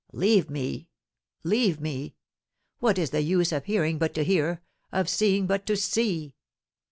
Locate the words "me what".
1.79-2.97